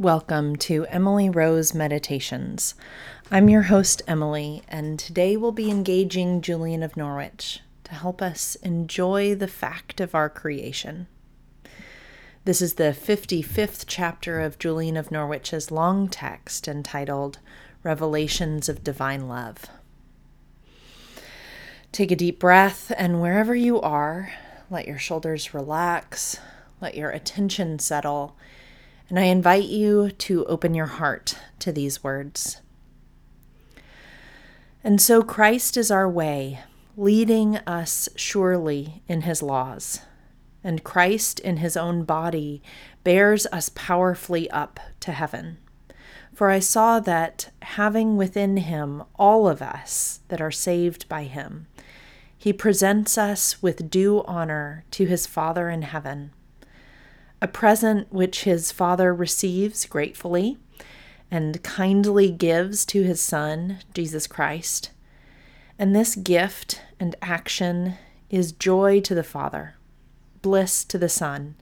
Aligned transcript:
Welcome 0.00 0.54
to 0.58 0.86
Emily 0.90 1.28
Rose 1.28 1.74
Meditations. 1.74 2.76
I'm 3.32 3.48
your 3.48 3.62
host, 3.62 4.00
Emily, 4.06 4.62
and 4.68 4.96
today 4.96 5.36
we'll 5.36 5.50
be 5.50 5.72
engaging 5.72 6.40
Julian 6.40 6.84
of 6.84 6.96
Norwich 6.96 7.62
to 7.82 7.94
help 7.94 8.22
us 8.22 8.54
enjoy 8.62 9.34
the 9.34 9.48
fact 9.48 10.00
of 10.00 10.14
our 10.14 10.30
creation. 10.30 11.08
This 12.44 12.62
is 12.62 12.74
the 12.74 12.96
55th 12.96 13.86
chapter 13.88 14.38
of 14.40 14.60
Julian 14.60 14.96
of 14.96 15.10
Norwich's 15.10 15.72
long 15.72 16.08
text 16.08 16.68
entitled 16.68 17.40
Revelations 17.82 18.68
of 18.68 18.84
Divine 18.84 19.26
Love. 19.26 19.64
Take 21.90 22.12
a 22.12 22.16
deep 22.16 22.38
breath, 22.38 22.92
and 22.96 23.20
wherever 23.20 23.56
you 23.56 23.80
are, 23.80 24.32
let 24.70 24.86
your 24.86 25.00
shoulders 25.00 25.52
relax, 25.52 26.38
let 26.80 26.94
your 26.94 27.10
attention 27.10 27.80
settle 27.80 28.36
and 29.08 29.18
I 29.18 29.24
invite 29.24 29.64
you 29.64 30.10
to 30.10 30.44
open 30.46 30.74
your 30.74 30.86
heart 30.86 31.38
to 31.60 31.72
these 31.72 32.04
words. 32.04 32.60
And 34.84 35.00
so 35.00 35.22
Christ 35.22 35.76
is 35.76 35.90
our 35.90 36.08
way, 36.08 36.60
leading 36.96 37.56
us 37.58 38.08
surely 38.16 39.02
in 39.08 39.22
his 39.22 39.42
laws. 39.42 40.00
And 40.62 40.84
Christ 40.84 41.40
in 41.40 41.58
his 41.58 41.76
own 41.76 42.04
body 42.04 42.62
bears 43.02 43.46
us 43.46 43.70
powerfully 43.74 44.50
up 44.50 44.78
to 45.00 45.12
heaven. 45.12 45.58
For 46.34 46.50
I 46.50 46.58
saw 46.58 47.00
that, 47.00 47.50
having 47.62 48.16
within 48.16 48.58
him 48.58 49.02
all 49.16 49.48
of 49.48 49.62
us 49.62 50.20
that 50.28 50.40
are 50.40 50.50
saved 50.50 51.08
by 51.08 51.24
him, 51.24 51.66
he 52.36 52.52
presents 52.52 53.18
us 53.18 53.60
with 53.62 53.90
due 53.90 54.22
honor 54.24 54.84
to 54.92 55.06
his 55.06 55.26
Father 55.26 55.68
in 55.70 55.82
heaven 55.82 56.30
a 57.40 57.48
present 57.48 58.12
which 58.12 58.44
his 58.44 58.72
father 58.72 59.14
receives 59.14 59.86
gratefully 59.86 60.58
and 61.30 61.62
kindly 61.62 62.30
gives 62.30 62.84
to 62.86 63.02
his 63.02 63.20
Son, 63.20 63.78
Jesus 63.94 64.26
Christ. 64.26 64.90
And 65.78 65.94
this 65.94 66.16
gift 66.16 66.80
and 66.98 67.14
action 67.22 67.94
is 68.30 68.52
joy 68.52 69.00
to 69.00 69.14
the 69.14 69.22
Father, 69.22 69.76
bliss 70.42 70.84
to 70.86 70.98
the 70.98 71.08
Son, 71.08 71.54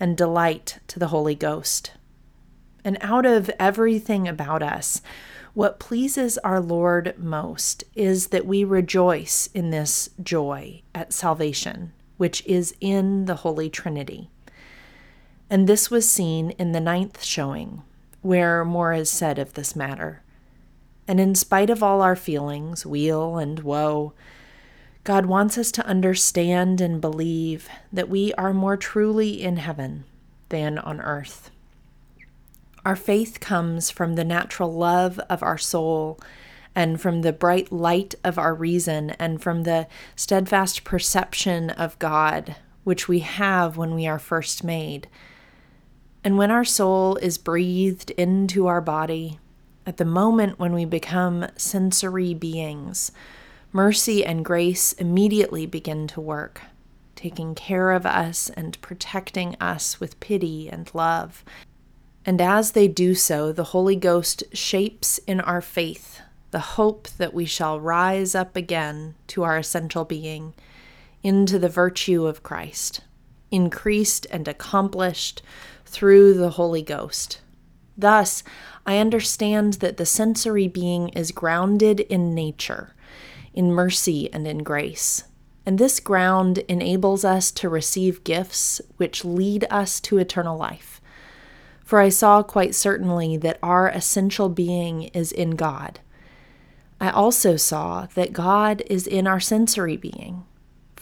and 0.00 0.16
delight 0.16 0.78
to 0.88 0.98
the 0.98 1.08
Holy 1.08 1.34
Ghost. 1.34 1.92
And 2.84 2.96
out 3.00 3.26
of 3.26 3.50
everything 3.58 4.26
about 4.26 4.62
us, 4.62 5.02
what 5.54 5.78
pleases 5.78 6.38
our 6.38 6.60
Lord 6.60 7.14
most 7.18 7.84
is 7.94 8.28
that 8.28 8.46
we 8.46 8.64
rejoice 8.64 9.48
in 9.52 9.70
this 9.70 10.08
joy 10.22 10.82
at 10.94 11.12
salvation, 11.12 11.92
which 12.16 12.44
is 12.46 12.74
in 12.80 13.26
the 13.26 13.36
Holy 13.36 13.68
Trinity. 13.68 14.30
And 15.52 15.66
this 15.66 15.90
was 15.90 16.08
seen 16.08 16.52
in 16.52 16.72
the 16.72 16.80
ninth 16.80 17.22
showing, 17.22 17.82
where 18.22 18.64
more 18.64 18.94
is 18.94 19.10
said 19.10 19.38
of 19.38 19.52
this 19.52 19.76
matter. 19.76 20.22
And 21.06 21.20
in 21.20 21.34
spite 21.34 21.68
of 21.68 21.82
all 21.82 22.00
our 22.00 22.16
feelings, 22.16 22.86
weal 22.86 23.36
and 23.36 23.60
woe, 23.60 24.14
God 25.04 25.26
wants 25.26 25.58
us 25.58 25.70
to 25.72 25.84
understand 25.84 26.80
and 26.80 27.02
believe 27.02 27.68
that 27.92 28.08
we 28.08 28.32
are 28.32 28.54
more 28.54 28.78
truly 28.78 29.42
in 29.42 29.58
heaven 29.58 30.04
than 30.48 30.78
on 30.78 31.02
earth. 31.02 31.50
Our 32.86 32.96
faith 32.96 33.38
comes 33.38 33.90
from 33.90 34.14
the 34.14 34.24
natural 34.24 34.72
love 34.72 35.20
of 35.28 35.42
our 35.42 35.58
soul 35.58 36.18
and 36.74 36.98
from 36.98 37.20
the 37.20 37.32
bright 37.34 37.70
light 37.70 38.14
of 38.24 38.38
our 38.38 38.54
reason 38.54 39.10
and 39.18 39.42
from 39.42 39.64
the 39.64 39.86
steadfast 40.16 40.82
perception 40.82 41.68
of 41.68 41.98
God, 41.98 42.56
which 42.84 43.06
we 43.06 43.18
have 43.18 43.76
when 43.76 43.94
we 43.94 44.06
are 44.06 44.18
first 44.18 44.64
made 44.64 45.08
and 46.24 46.38
when 46.38 46.50
our 46.50 46.64
soul 46.64 47.16
is 47.16 47.38
breathed 47.38 48.10
into 48.12 48.66
our 48.66 48.80
body, 48.80 49.38
at 49.84 49.96
the 49.96 50.04
moment 50.04 50.58
when 50.58 50.72
we 50.72 50.84
become 50.84 51.46
sensory 51.56 52.32
beings, 52.32 53.10
mercy 53.72 54.24
and 54.24 54.44
grace 54.44 54.92
immediately 54.92 55.66
begin 55.66 56.06
to 56.06 56.20
work, 56.20 56.62
taking 57.16 57.54
care 57.54 57.90
of 57.90 58.06
us 58.06 58.50
and 58.50 58.80
protecting 58.80 59.56
us 59.60 59.98
with 59.98 60.20
pity 60.20 60.68
and 60.68 60.94
love. 60.94 61.44
And 62.24 62.40
as 62.40 62.72
they 62.72 62.86
do 62.86 63.16
so, 63.16 63.52
the 63.52 63.64
Holy 63.64 63.96
Ghost 63.96 64.44
shapes 64.52 65.18
in 65.26 65.40
our 65.40 65.60
faith 65.60 66.20
the 66.52 66.60
hope 66.60 67.08
that 67.16 67.34
we 67.34 67.46
shall 67.46 67.80
rise 67.80 68.34
up 68.34 68.54
again 68.54 69.14
to 69.26 69.42
our 69.42 69.56
essential 69.56 70.04
being, 70.04 70.54
into 71.22 71.58
the 71.58 71.68
virtue 71.68 72.26
of 72.26 72.42
Christ, 72.42 73.00
increased 73.50 74.26
and 74.30 74.46
accomplished 74.46 75.42
through 75.92 76.34
the 76.34 76.50
Holy 76.50 76.82
Ghost. 76.82 77.40
Thus, 77.96 78.42
I 78.86 78.96
understand 78.96 79.74
that 79.74 79.98
the 79.98 80.06
sensory 80.06 80.66
being 80.66 81.10
is 81.10 81.30
grounded 81.30 82.00
in 82.00 82.34
nature, 82.34 82.94
in 83.52 83.70
mercy 83.70 84.32
and 84.32 84.48
in 84.48 84.62
grace. 84.64 85.24
And 85.64 85.78
this 85.78 86.00
ground 86.00 86.58
enables 86.66 87.24
us 87.24 87.52
to 87.52 87.68
receive 87.68 88.24
gifts 88.24 88.80
which 88.96 89.24
lead 89.24 89.66
us 89.70 90.00
to 90.00 90.18
eternal 90.18 90.56
life. 90.56 91.00
For 91.84 92.00
I 92.00 92.08
saw 92.08 92.42
quite 92.42 92.74
certainly 92.74 93.36
that 93.36 93.58
our 93.62 93.88
essential 93.88 94.48
being 94.48 95.04
is 95.14 95.30
in 95.30 95.50
God. 95.50 96.00
I 97.00 97.10
also 97.10 97.56
saw 97.56 98.06
that 98.14 98.32
God 98.32 98.82
is 98.86 99.06
in 99.06 99.26
our 99.26 99.40
sensory 99.40 99.98
being. 99.98 100.44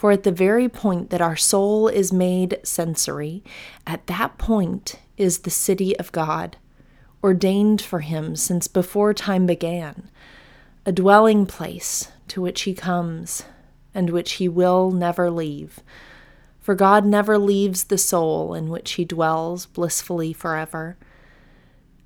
For 0.00 0.12
at 0.12 0.22
the 0.22 0.32
very 0.32 0.66
point 0.66 1.10
that 1.10 1.20
our 1.20 1.36
soul 1.36 1.86
is 1.86 2.10
made 2.10 2.58
sensory, 2.62 3.44
at 3.86 4.06
that 4.06 4.38
point 4.38 4.94
is 5.18 5.40
the 5.40 5.50
city 5.50 5.94
of 5.98 6.10
God, 6.10 6.56
ordained 7.22 7.82
for 7.82 8.00
him 8.00 8.34
since 8.34 8.66
before 8.66 9.12
time 9.12 9.44
began, 9.44 10.08
a 10.86 10.90
dwelling 10.90 11.44
place 11.44 12.10
to 12.28 12.40
which 12.40 12.62
he 12.62 12.72
comes 12.72 13.44
and 13.94 14.08
which 14.08 14.32
he 14.40 14.48
will 14.48 14.90
never 14.90 15.30
leave. 15.30 15.80
For 16.60 16.74
God 16.74 17.04
never 17.04 17.36
leaves 17.36 17.84
the 17.84 17.98
soul 17.98 18.54
in 18.54 18.70
which 18.70 18.92
he 18.92 19.04
dwells 19.04 19.66
blissfully 19.66 20.32
forever. 20.32 20.96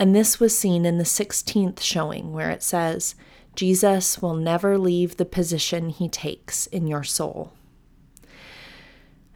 And 0.00 0.16
this 0.16 0.40
was 0.40 0.58
seen 0.58 0.84
in 0.84 0.98
the 0.98 1.04
16th 1.04 1.80
showing, 1.80 2.32
where 2.32 2.50
it 2.50 2.64
says, 2.64 3.14
Jesus 3.54 4.20
will 4.20 4.34
never 4.34 4.78
leave 4.78 5.16
the 5.16 5.24
position 5.24 5.90
he 5.90 6.08
takes 6.08 6.66
in 6.66 6.88
your 6.88 7.04
soul 7.04 7.52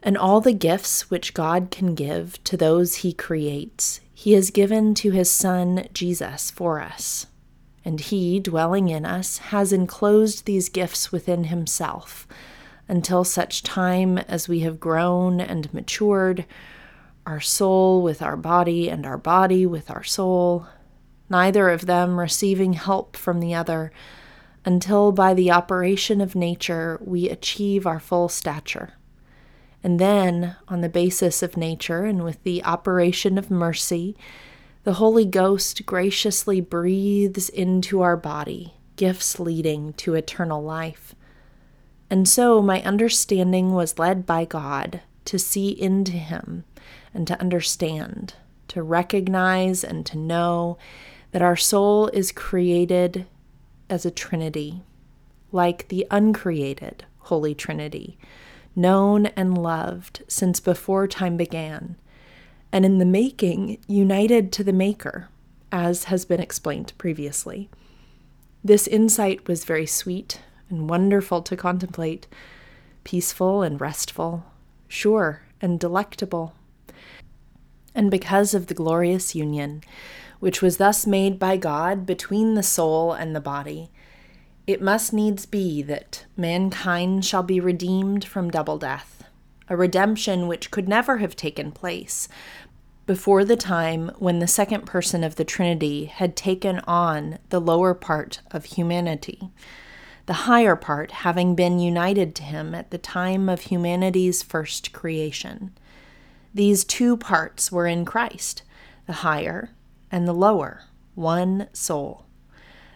and 0.01 0.17
all 0.17 0.41
the 0.41 0.53
gifts 0.53 1.09
which 1.09 1.33
God 1.33 1.71
can 1.71 1.93
give 1.93 2.41
to 2.45 2.55
those 2.55 2.95
he 2.95 3.11
creates, 3.11 3.99
he 4.13 4.33
has 4.33 4.51
given 4.51 4.93
to 4.95 5.11
his 5.11 5.29
Son 5.29 5.87
Jesus 5.93 6.51
for 6.51 6.79
us. 6.79 7.27
And 7.83 7.99
he, 7.99 8.39
dwelling 8.39 8.89
in 8.89 9.05
us, 9.05 9.37
has 9.37 9.73
enclosed 9.73 10.45
these 10.45 10.69
gifts 10.69 11.11
within 11.11 11.45
himself 11.45 12.27
until 12.87 13.23
such 13.23 13.63
time 13.63 14.17
as 14.17 14.47
we 14.47 14.61
have 14.61 14.79
grown 14.79 15.39
and 15.39 15.73
matured, 15.73 16.45
our 17.25 17.39
soul 17.39 18.01
with 18.01 18.21
our 18.21 18.35
body 18.35 18.89
and 18.89 19.05
our 19.05 19.17
body 19.17 19.65
with 19.65 19.91
our 19.91 20.03
soul, 20.03 20.65
neither 21.29 21.69
of 21.69 21.85
them 21.85 22.19
receiving 22.19 22.73
help 22.73 23.15
from 23.15 23.39
the 23.39 23.53
other, 23.53 23.91
until 24.65 25.11
by 25.11 25.33
the 25.33 25.51
operation 25.51 26.19
of 26.19 26.35
nature 26.35 26.99
we 27.03 27.29
achieve 27.29 27.85
our 27.85 27.99
full 27.99 28.27
stature 28.27 28.93
and 29.83 29.99
then, 29.99 30.55
on 30.67 30.81
the 30.81 30.89
basis 30.89 31.41
of 31.41 31.55
nature 31.55 32.03
and 32.03 32.23
with 32.23 32.43
the 32.43 32.63
operation 32.63 33.37
of 33.37 33.49
mercy, 33.49 34.15
the 34.83 34.93
Holy 34.93 35.25
Ghost 35.25 35.85
graciously 35.85 36.59
breathes 36.59 37.49
into 37.49 38.01
our 38.01 38.17
body 38.17 38.73
gifts 38.97 39.39
leading 39.39 39.93
to 39.93 40.15
eternal 40.15 40.61
life. 40.61 41.15
And 42.09 42.27
so 42.27 42.61
my 42.61 42.81
understanding 42.81 43.71
was 43.71 43.97
led 43.97 44.25
by 44.25 44.43
God 44.43 45.01
to 45.23 45.39
see 45.39 45.69
into 45.69 46.13
Him 46.13 46.65
and 47.13 47.25
to 47.27 47.39
understand, 47.39 48.33
to 48.67 48.83
recognize 48.83 49.85
and 49.85 50.05
to 50.07 50.17
know 50.17 50.77
that 51.31 51.41
our 51.41 51.55
soul 51.55 52.07
is 52.07 52.33
created 52.33 53.25
as 53.89 54.05
a 54.05 54.11
Trinity, 54.11 54.81
like 55.53 55.87
the 55.87 56.05
uncreated 56.11 57.05
Holy 57.19 57.55
Trinity 57.55 58.17
known 58.79 59.25
and 59.27 59.57
loved 59.57 60.23
since 60.27 60.59
before 60.59 61.07
time 61.07 61.35
began, 61.35 61.95
and 62.71 62.85
in 62.85 62.97
the 62.97 63.05
making, 63.05 63.77
united 63.87 64.51
to 64.53 64.63
the 64.63 64.73
Maker, 64.73 65.27
as 65.71 66.05
has 66.05 66.25
been 66.25 66.39
explained 66.39 66.93
previously. 66.97 67.69
This 68.63 68.87
insight 68.87 69.47
was 69.47 69.65
very 69.65 69.85
sweet 69.85 70.41
and 70.69 70.89
wonderful 70.89 71.41
to 71.43 71.57
contemplate, 71.57 72.27
peaceful 73.03 73.61
and 73.61 73.79
restful, 73.79 74.45
sure 74.87 75.41
and 75.61 75.79
delectable. 75.79 76.53
And 77.93 78.09
because 78.09 78.53
of 78.53 78.67
the 78.67 78.73
glorious 78.73 79.35
union, 79.35 79.81
which 80.39 80.61
was 80.61 80.77
thus 80.77 81.05
made 81.05 81.37
by 81.37 81.57
God 81.57 82.05
between 82.05 82.53
the 82.53 82.63
soul 82.63 83.11
and 83.13 83.35
the 83.35 83.41
body, 83.41 83.91
it 84.69 84.83
must 84.83 85.11
needs 85.11 85.47
be 85.47 85.81
that 85.81 86.23
mankind 86.37 87.25
shall 87.25 87.41
be 87.41 87.59
redeemed 87.59 88.23
from 88.23 88.51
double 88.51 88.77
death, 88.77 89.23
a 89.67 89.75
redemption 89.75 90.47
which 90.47 90.69
could 90.69 90.87
never 90.87 91.17
have 91.17 91.35
taken 91.35 91.71
place 91.71 92.27
before 93.07 93.43
the 93.43 93.55
time 93.55 94.11
when 94.19 94.37
the 94.37 94.45
second 94.45 94.85
person 94.85 95.23
of 95.23 95.37
the 95.37 95.43
Trinity 95.43 96.05
had 96.05 96.35
taken 96.35 96.77
on 96.81 97.39
the 97.49 97.59
lower 97.59 97.95
part 97.95 98.41
of 98.51 98.65
humanity, 98.65 99.49
the 100.27 100.45
higher 100.45 100.75
part 100.75 101.09
having 101.25 101.55
been 101.55 101.79
united 101.79 102.35
to 102.35 102.43
him 102.43 102.75
at 102.75 102.91
the 102.91 102.99
time 102.99 103.49
of 103.49 103.61
humanity's 103.61 104.43
first 104.43 104.93
creation. 104.93 105.71
These 106.53 106.83
two 106.83 107.17
parts 107.17 107.71
were 107.71 107.87
in 107.87 108.05
Christ, 108.05 108.61
the 109.07 109.13
higher 109.13 109.71
and 110.11 110.27
the 110.27 110.33
lower, 110.33 110.83
one 111.15 111.69
soul. 111.73 112.27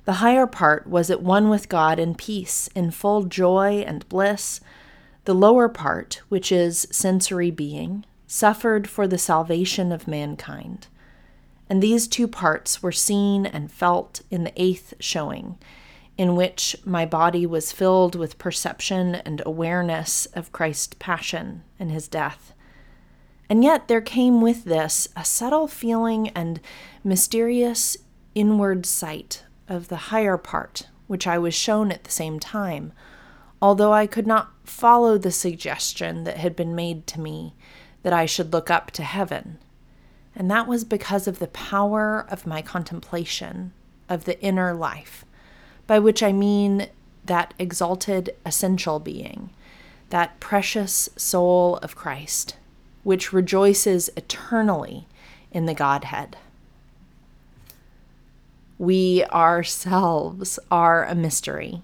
The 0.05 0.13
higher 0.13 0.47
part 0.47 0.85
was 0.85 1.09
at 1.09 1.21
one 1.21 1.49
with 1.49 1.69
God 1.69 1.97
in 1.97 2.15
peace, 2.15 2.67
in 2.75 2.91
full 2.91 3.23
joy 3.23 3.83
and 3.87 4.07
bliss. 4.09 4.59
The 5.25 5.33
lower 5.33 5.69
part, 5.69 6.21
which 6.27 6.51
is 6.51 6.87
sensory 6.91 7.51
being, 7.51 8.05
suffered 8.27 8.89
for 8.89 9.07
the 9.07 9.17
salvation 9.17 9.93
of 9.93 10.07
mankind. 10.07 10.87
And 11.69 11.81
these 11.81 12.07
two 12.07 12.27
parts 12.27 12.83
were 12.83 12.91
seen 12.91 13.45
and 13.45 13.71
felt 13.71 14.21
in 14.29 14.43
the 14.43 14.61
eighth 14.61 14.93
showing, 14.99 15.57
in 16.17 16.35
which 16.35 16.75
my 16.83 17.05
body 17.05 17.45
was 17.45 17.71
filled 17.71 18.15
with 18.15 18.37
perception 18.37 19.15
and 19.15 19.41
awareness 19.45 20.25
of 20.27 20.51
Christ's 20.51 20.95
passion 20.99 21.63
and 21.79 21.89
his 21.89 22.09
death. 22.09 22.53
And 23.49 23.63
yet 23.63 23.87
there 23.87 24.01
came 24.01 24.41
with 24.41 24.65
this 24.65 25.07
a 25.15 25.23
subtle 25.23 25.69
feeling 25.69 26.27
and 26.29 26.59
mysterious 27.03 27.97
inward 28.35 28.85
sight 28.85 29.43
of 29.67 29.87
the 29.87 29.95
higher 29.95 30.37
part, 30.37 30.87
which 31.07 31.27
I 31.27 31.37
was 31.37 31.53
shown 31.53 31.91
at 31.91 32.03
the 32.03 32.11
same 32.11 32.39
time, 32.39 32.93
although 33.61 33.93
I 33.93 34.07
could 34.07 34.27
not 34.27 34.51
follow 34.63 35.17
the 35.17 35.31
suggestion 35.31 36.23
that 36.23 36.37
had 36.37 36.55
been 36.55 36.75
made 36.75 37.07
to 37.07 37.19
me 37.19 37.55
that 38.03 38.13
I 38.13 38.25
should 38.25 38.53
look 38.53 38.69
up 38.69 38.91
to 38.91 39.03
heaven. 39.03 39.57
And 40.35 40.49
that 40.49 40.67
was 40.67 40.83
because 40.83 41.27
of 41.27 41.39
the 41.39 41.47
power 41.47 42.25
of 42.29 42.47
my 42.47 42.61
contemplation 42.61 43.71
of 44.09 44.25
the 44.25 44.41
inner 44.41 44.73
life, 44.73 45.25
by 45.87 45.99
which 45.99 46.21
I 46.21 46.31
mean 46.31 46.87
that 47.25 47.53
exalted 47.57 48.35
essential 48.45 48.99
being, 48.99 49.51
that 50.09 50.39
precious 50.39 51.09
soul 51.15 51.77
of 51.77 51.95
Christ, 51.95 52.57
which 53.03 53.33
rejoices 53.33 54.09
eternally 54.17 55.07
in 55.51 55.65
the 55.65 55.73
Godhead. 55.73 56.37
We 58.83 59.23
ourselves 59.27 60.59
are 60.69 61.05
a 61.05 61.15
mystery. 61.15 61.83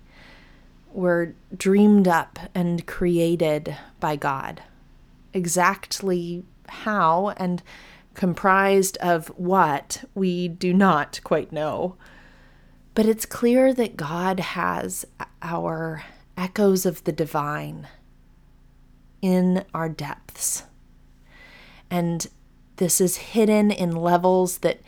We're 0.92 1.34
dreamed 1.56 2.10
up 2.10 2.38
and 2.54 2.86
created 2.86 3.78
by 4.01 4.18
God. 4.18 4.63
Exactly 5.34 6.44
how 6.68 7.30
and 7.38 7.63
comprised 8.16 8.98
of 8.98 9.30
what 9.38 10.04
we 10.13 10.50
do 10.50 10.74
not 10.74 11.22
quite 11.24 11.54
know. 11.54 11.96
But 12.96 13.06
it's 13.06 13.25
clear 13.25 13.74
that 13.75 13.96
God 13.96 14.42
has 14.42 15.06
our 15.42 16.04
echoes 16.36 16.86
of 16.86 17.06
the 17.06 17.13
divine 17.13 17.88
in 19.22 19.63
our 19.74 19.88
depths. 19.88 20.63
And 21.90 22.28
this 22.75 23.00
is 23.00 23.16
hidden 23.16 23.72
in 23.72 23.92
levels 23.92 24.57
that 24.57 24.81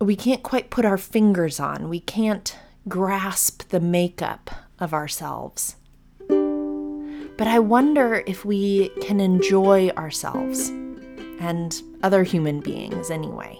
we 0.00 0.16
can't 0.16 0.42
quite 0.42 0.70
put 0.70 0.84
our 0.84 0.96
fingers 0.96 1.60
on. 1.60 1.88
We 1.88 2.00
can't 2.00 2.56
grasp 2.88 3.68
the 3.68 3.80
makeup 3.80 4.50
of 4.78 4.94
ourselves. 4.94 5.76
But 6.28 7.46
I 7.46 7.58
wonder 7.58 8.22
if 8.26 8.44
we 8.44 8.88
can 9.00 9.20
enjoy 9.20 9.90
ourselves 9.90 10.68
and 11.38 11.82
other 12.02 12.22
human 12.22 12.60
beings 12.60 13.10
anyway. 13.10 13.58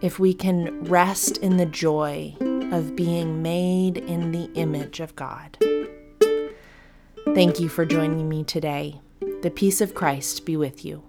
If 0.00 0.18
we 0.18 0.34
can 0.34 0.84
rest 0.84 1.38
in 1.38 1.56
the 1.56 1.66
joy 1.66 2.36
of 2.72 2.96
being 2.96 3.42
made 3.42 3.98
in 3.98 4.32
the 4.32 4.50
image 4.54 4.98
of 4.98 5.14
God. 5.14 5.56
Thank 7.34 7.60
you 7.60 7.68
for 7.68 7.84
joining 7.84 8.28
me 8.28 8.42
today. 8.42 9.00
The 9.42 9.52
peace 9.54 9.80
of 9.80 9.94
Christ 9.94 10.44
be 10.44 10.56
with 10.56 10.84
you. 10.84 11.02